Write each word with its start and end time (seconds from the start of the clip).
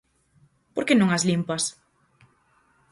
¿Por 0.73 0.83
que 0.87 0.95
non 0.97 1.09
as 1.15 1.23
limpas? 1.29 1.63